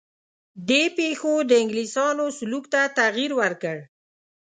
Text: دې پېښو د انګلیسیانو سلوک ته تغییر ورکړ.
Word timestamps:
دې 0.69 0.83
پېښو 0.97 1.33
د 1.49 1.51
انګلیسیانو 1.61 2.25
سلوک 2.37 2.65
ته 2.73 2.81
تغییر 2.99 3.31
ورکړ. 3.41 3.77